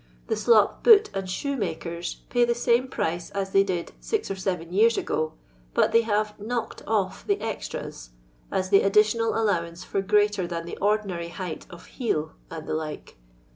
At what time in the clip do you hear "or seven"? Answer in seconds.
4.31-4.73